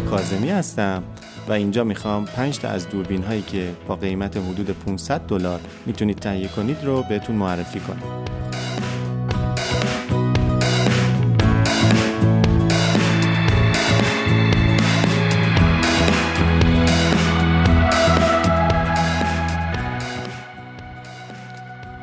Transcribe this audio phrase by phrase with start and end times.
[0.00, 1.02] کازمی هستم
[1.48, 6.18] و اینجا می‌خوام 5 تا از دوربین هایی که با قیمت حدود 500 دلار می‌تونید
[6.18, 8.41] تهیه کنید رو بهتون معرفی کنم.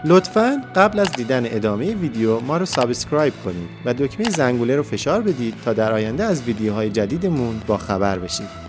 [0.10, 5.22] لطفا قبل از دیدن ادامه ویدیو ما رو سابسکرایب کنید و دکمه زنگوله رو فشار
[5.22, 8.69] بدید تا در آینده از ویدیوهای جدیدمون با خبر بشید.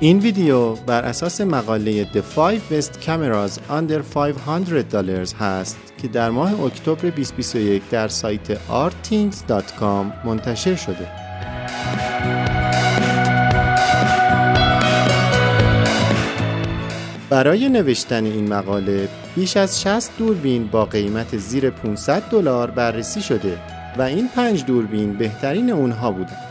[0.00, 6.30] این ویدیو بر اساس مقاله The 5 Best Cameras Under 500 Dollars هست که در
[6.30, 11.08] ماه اکتبر 2021 در سایت artthings.com منتشر شده.
[17.30, 23.58] برای نوشتن این مقاله بیش از 60 دوربین با قیمت زیر 500 دلار بررسی شده
[23.98, 26.45] و این پنج دوربین بهترین اونها بودند.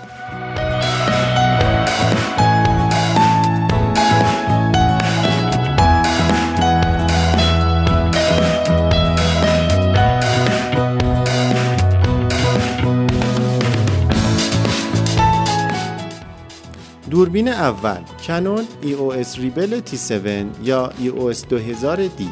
[17.36, 22.24] دوربین اول کنون EOS ریبل T7 یا EOS 2000D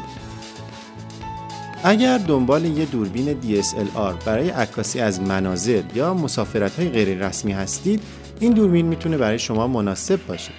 [1.84, 8.02] اگر دنبال یه دوربین DSLR برای عکاسی از مناظر یا مسافرت های غیر رسمی هستید
[8.40, 10.52] این دوربین می‌تونه برای شما مناسب باشه.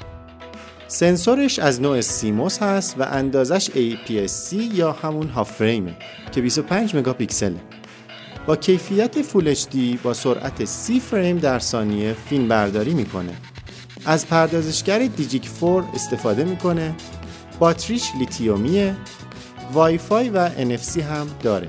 [0.88, 5.98] سنسورش از نوع سیموس هست و اندازش APS-C یا همون هاف فریمه
[6.32, 7.60] که 25 مگاپیکسله.
[8.46, 13.34] با کیفیت فول HD با سرعت 30 فریم در ثانیه فیلم برداری می‌کنه.
[14.06, 16.96] از پردازشگر دیجیک 4 استفاده می‌کنه.
[17.60, 18.96] باتریش لیتیومیه.
[19.74, 21.68] وای فای و NFC هم داره.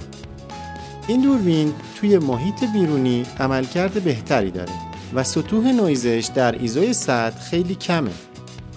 [1.07, 4.73] این دوربین توی محیط بیرونی عملکرد بهتری داره
[5.15, 8.11] و سطوح نویزش در ایزوی سطح خیلی کمه.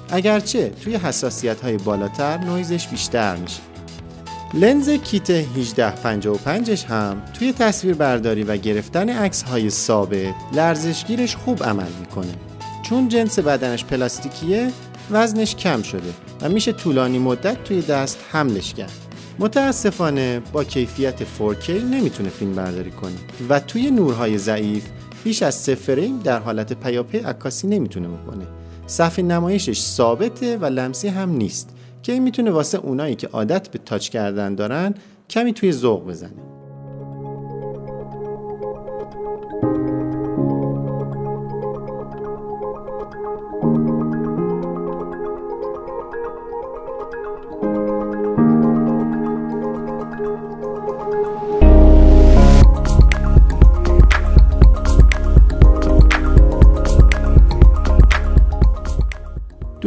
[0.10, 3.60] اگرچه توی حساسیت های بالاتر نویزش بیشتر میشه.
[4.54, 11.92] لنز کیت 1855 هم توی تصویر برداری و گرفتن عکس های ثابت لرزشگیرش خوب عمل
[12.00, 12.34] می‌کنه.
[12.90, 14.72] چون جنس بدنش پلاستیکیه
[15.12, 18.92] وزنش کم شده و میشه طولانی مدت توی دست حملش کرد.
[19.40, 23.16] متاسفانه با کیفیت 4K نمی‌تونه فیلم برداری کنه
[23.50, 24.86] و توی نورهای ضعیف
[25.24, 28.46] بیش از سه فریم در حالت پیاپی عکاسی نمی‌تونه بکنه.
[28.88, 31.70] صفحه نمایشش ثابته و لمسی هم نیست
[32.04, 34.94] که این می‌تونه واسه اونایی که عادت به تاچ کردن دارن
[35.30, 36.49] کمی توی ذوق بزنه.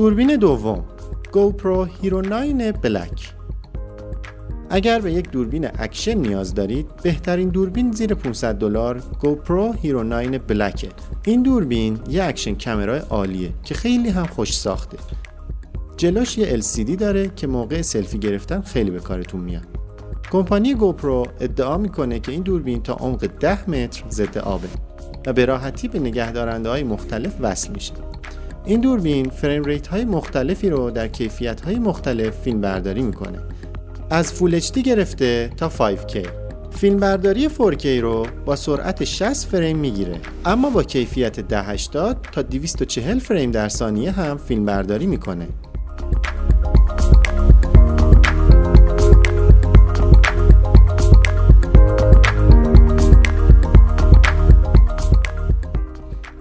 [0.02, 0.84] دوربین دوم
[1.32, 3.32] GoPro Hero 9 Black
[4.70, 10.38] اگر به یک دوربین اکشن نیاز دارید بهترین دوربین زیر 500 دلار GoPro Hero 9
[10.38, 10.88] Blackه
[11.24, 14.98] این دوربین یه action camera ی عالیه که خیلی هم خوش ساخته.
[15.96, 19.66] جلوش یه LCD داره که موقع سلفی گرفتن خیلی به کارتون میاد.
[20.32, 24.68] کمپانی GoPro ادعا می‌کنه که این دوربین تا عمق 10 متر ضد آبه
[25.26, 27.92] و به راحتی به نگهدارنده های مختلف وصل میشه.
[28.64, 33.38] این دوربین فریم ریت های مختلفی رو در کیفیت های مختلف فیلم برداری می‌کنه.
[34.10, 36.28] از فول HD گرفته تا 5K
[36.70, 40.20] فیلم برداری 4K رو با سرعت 60 فریم می‌گیره.
[40.44, 45.48] اما با کیفیت 1080 تا 240 فریم در ثانیه هم فیلم برداری می‌کنه.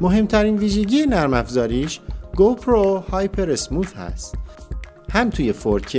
[0.02, 2.00] مهمترین ویژگی نرم افزاریش
[2.42, 4.36] GoPro HyperSmooth هست.
[5.10, 5.96] هم توی 4K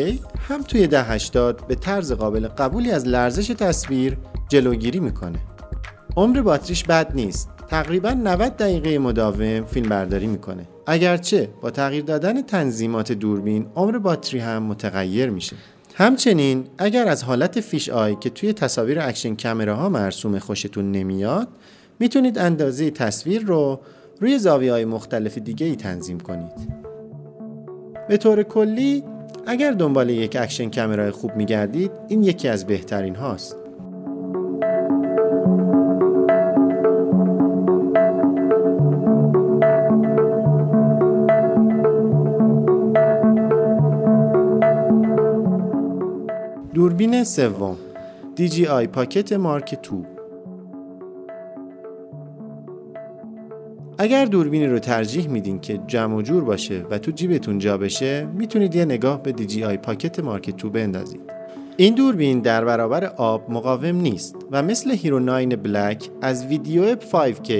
[0.49, 4.19] هم توی 1080 به طرز قابل قبولی از لرزش تصویر
[4.49, 5.39] جلوگیری می‌کنه.
[6.17, 7.49] عمر باتریش بد نیست.
[7.69, 10.69] تقریبا 90 دقیقه مداوم فیلم برداری می‌کنه.
[10.87, 15.57] اگرچه با تغییر دادن تنظیمات دوربین عمر باتری هم متغیر میشه.
[15.95, 21.49] همچنین اگر از حالت fisheye که توی تصاویر action camera ها مرسوم خوشتون نمیاد
[21.99, 23.81] می‌تونید اندازه تصویر رو
[24.23, 26.83] روی زاویه های مختلف دیگه ای تنظیم کنید.
[28.09, 29.05] به طور کلی
[29.47, 33.57] اگر دنبال یک action camera ی خوب میگردید این یکی از بهترین هاست.
[46.75, 47.77] دوربین سوم
[48.37, 50.12] DJI Pocket مارک 2
[54.03, 58.25] اگر دوربینی رو ترجیح میدین که جمع و جور باشه و تو جیبتون جا بشه
[58.25, 61.21] می‌تونید یه نگاه به DJI Pocket مارک 2 بندازید
[61.77, 67.53] این دوربین در برابر آب مقاوم نیست و مثل Hero 9 Black از ویدیو 5K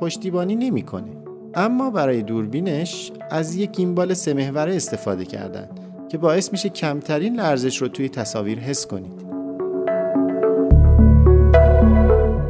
[0.00, 1.10] پشتیبانی نمی‌کنه.
[1.54, 5.68] اما برای دوربینش از یک gimbal سه استفاده کردن
[6.08, 9.23] که باعث میشه کمترین لرزش رو توی تصاویر حس کنید.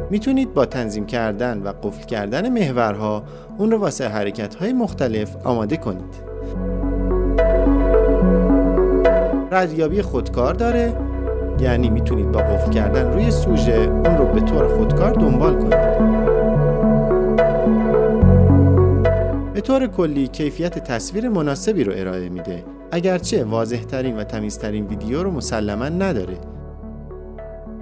[0.09, 3.23] می‌تونید با تنظیم کردن و قفل کردن محورها
[3.57, 6.15] اون رو واسه حرکت های مختلف آماده کنید.
[9.51, 10.93] ردیابی خودکار داره
[11.59, 16.05] یعنی می‌تونید با قفل کردن روی سوژه اون رو به طور خودکار دنبال کنید.
[19.53, 22.63] به طور کلی کیفیت تصویر مناسبی رو ارائه میده.
[22.91, 26.37] اگرچه واضح ترین و تمیزترین ویدیو رو مسلما نداره.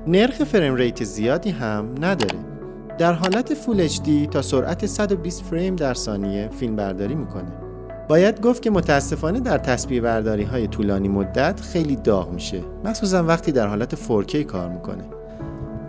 [0.08, 2.40] نرخ frame rate زیادی هم نداره.
[2.98, 7.52] در حالت full HD تا سرعت 120 فریم در ثانیه فیلم برداری می‌کنه.
[8.10, 12.62] باید گفت که متاسفانه در تصویر برداری های طولانی مدت خیلی داغ میشه.
[12.86, 15.04] مخصوصا وقتی در حالت 4K کار می‌کنه.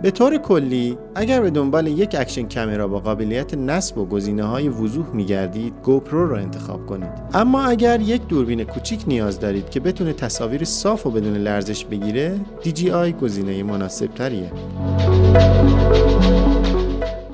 [0.05, 4.69] به طور کلی اگر به دنبال یک action camera با قابلیت نصب و گزینه های
[4.69, 7.09] وضوح میگردید GoPro را انتخاب کنید.
[7.33, 12.39] اما اگر یک دوربین کوچیک نیاز دارید که بتونه تصاویر صاف و بدون لرزش بگیره
[12.63, 14.51] DJI گزینه مناسب تریه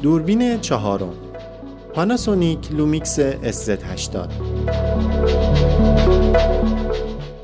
[0.02, 1.14] دوربین چهارم
[1.94, 4.30] Panasonic Lumix SZ80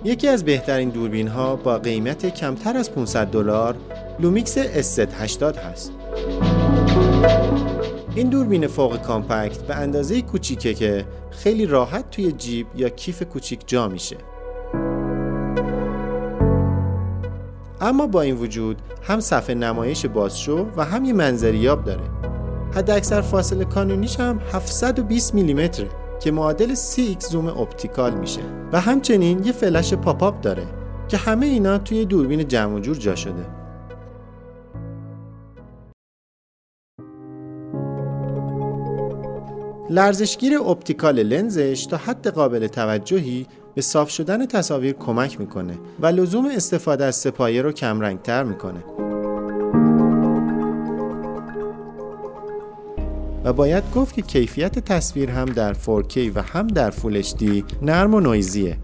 [0.04, 3.76] یکی از بهترین دوربین ها با قیمت کمتر از 500 دلار
[4.20, 5.92] Lumix SZ80 هست.
[8.16, 13.68] این دوربین فوق compact به اندازه کوچیکه که خیلی راحت توی جیب یا کیف کوچیک
[13.68, 14.18] جا میشه.
[17.82, 22.04] اما با این وجود هم صفحه نمایش بازشو و هم یه منظریاب داره.
[22.76, 28.42] حد اکثر فاصله کانونیش هم 720 میلیمتره که معادل 3x زوم optical میشه
[28.72, 30.68] و همچنین یه فلش pop-up داره
[31.08, 33.57] که همه اینا توی دوربین جمع جور جا شده
[39.90, 46.46] لرزشگیر optical لنزش تا حد قابل توجهی به صاف شدن تصاویر کمک می‌کنه و لزوم
[46.46, 48.84] استفاده از سپایه رو کمرنگتر می‌کنه.
[53.44, 57.44] و باید گفت که کیفیت تصویر هم در 4K و هم در HD
[57.82, 58.78] نرم و نویزیه.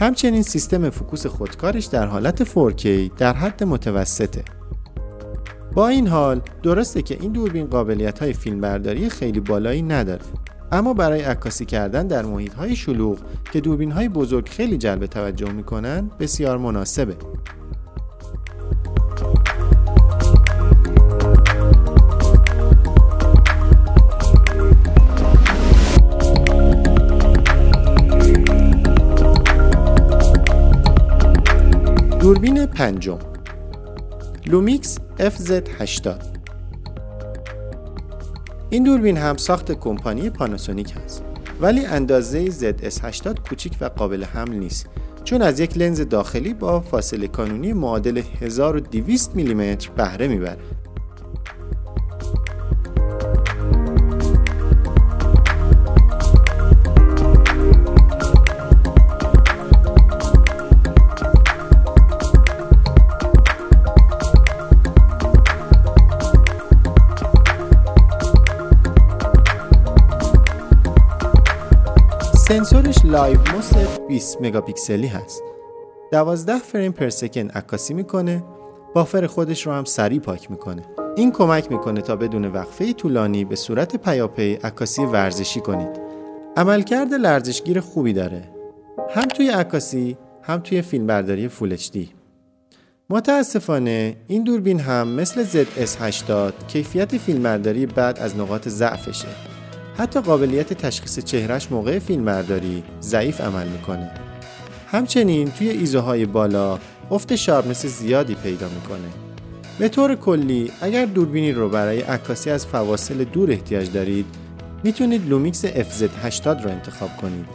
[0.00, 2.86] همچنین سیستم فوکوس خودکارش در حالت 4K
[3.18, 4.55] در حد متوسطه.
[5.76, 10.22] با این حال درسته که این دوربین قابلیت های فیلمبرداری خیلی بالایی نداره.
[10.72, 13.18] اما برای عکاسی کردن در محیط های شلوغ
[13.52, 17.16] که دوربین های بزرگ خیلی جلب توجه می‌کنن بسیار مناسبه.
[32.20, 33.18] دوربین پنجم.
[34.48, 36.08] Lumix FZ80
[38.70, 41.24] این دوربین هم ساخت کمپانی پاناسونیک هست
[41.60, 44.86] ولی اندازه ZS80 کوچیک و قابل حمل نیست
[45.24, 50.58] چون از یک لنز داخلی با فاصله کانونی معادل 1200 میلیمتر بهره می‌بره.
[72.70, 73.72] سنسورش Live MOS
[74.08, 75.42] 20 مگاپیکسلی هست.
[76.12, 78.44] 12 فریم per second عکاسی می‌کنه
[78.94, 80.82] buffer خودش رو هم سریع پاک می‌کنه.
[81.16, 86.00] این کمک می‌کنه تا بدون وقفه طولانی به صورت پیاپی عکاسی ورزشی کنید.
[86.56, 88.44] عملکرد لرزشگیر خوبی داره.
[89.10, 91.98] هم توی عکاسی هم توی فیلمبرداری full HD
[93.10, 99.55] متاسفانه این دوربین هم مثل ZS80 کیفیت فیلمبرداری بعد از نقاط ضعفشه.
[99.98, 104.10] حتی قابلیت تشخیص چهرش موقع فیلمبرداری ضعیف عمل می‌کنه.
[104.86, 106.78] همچنین توی ایزوهای بالا
[107.10, 109.08] افت sharpness زیادی پیدا می‌کنه.
[109.78, 114.26] به طور کلی اگر دوربینی رو برای عکاسی از فواصل دور احتیاج دارید
[114.84, 117.46] می‌تونید Lumix FZ80 رو انتخاب کنید.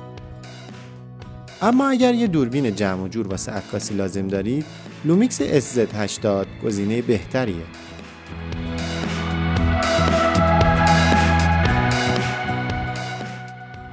[1.61, 4.65] اما اگر یه دوربین جمع و جور واسه عکاسی لازم دارید
[5.05, 7.63] Lumix SZ80 گزینه بهتریه.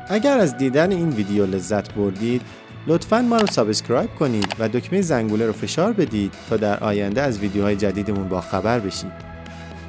[0.08, 2.42] اگر از دیدن این ویدیو لذت بردید
[2.86, 7.38] لطفا ما رو سابسکرایب کنید و دکمه زنگوله رو فشار بدید تا در آینده از
[7.38, 9.12] ویدیوهای جدیدمون با خبر بشید.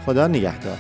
[0.06, 0.78] خدا نگهدار.